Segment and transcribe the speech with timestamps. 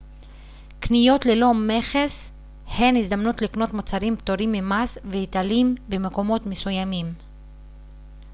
[0.79, 2.31] קניות ללא מכס
[2.67, 7.13] הן הזדמנות לקנות מוצרים פטורים ממס והיטלים במקומות מסוימים